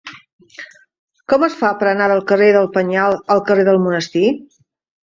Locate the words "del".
2.13-2.25, 2.59-2.71, 3.71-3.83